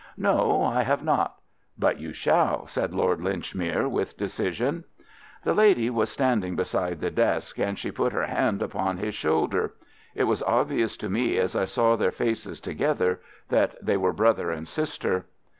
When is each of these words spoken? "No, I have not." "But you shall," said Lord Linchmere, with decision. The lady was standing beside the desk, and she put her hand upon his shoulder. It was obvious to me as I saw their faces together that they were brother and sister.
"No, 0.17 0.63
I 0.63 0.81
have 0.81 1.03
not." 1.03 1.35
"But 1.77 1.99
you 1.99 2.11
shall," 2.11 2.65
said 2.65 2.91
Lord 2.95 3.21
Linchmere, 3.21 3.87
with 3.87 4.17
decision. 4.17 4.83
The 5.43 5.53
lady 5.53 5.91
was 5.91 6.09
standing 6.09 6.55
beside 6.55 6.99
the 6.99 7.11
desk, 7.11 7.59
and 7.59 7.77
she 7.77 7.91
put 7.91 8.11
her 8.11 8.25
hand 8.25 8.63
upon 8.63 8.97
his 8.97 9.13
shoulder. 9.13 9.75
It 10.15 10.23
was 10.23 10.41
obvious 10.41 10.97
to 10.97 11.07
me 11.09 11.37
as 11.37 11.55
I 11.55 11.65
saw 11.65 11.95
their 11.95 12.09
faces 12.11 12.59
together 12.59 13.21
that 13.49 13.75
they 13.79 13.95
were 13.95 14.11
brother 14.11 14.49
and 14.49 14.67
sister. 14.67 15.27